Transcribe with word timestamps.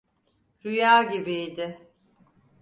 Rüya 0.65 1.03
gibiydi. 1.03 1.91